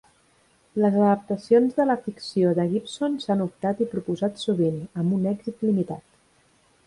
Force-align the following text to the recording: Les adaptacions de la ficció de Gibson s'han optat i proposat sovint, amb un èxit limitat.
Les 0.83 0.95
adaptacions 1.01 1.75
de 1.81 1.85
la 1.89 1.95
ficció 2.05 2.53
de 2.59 2.65
Gibson 2.71 3.19
s'han 3.25 3.45
optat 3.47 3.85
i 3.85 3.89
proposat 3.91 4.41
sovint, 4.45 4.79
amb 5.03 5.17
un 5.19 5.27
èxit 5.35 5.63
limitat. 5.69 6.03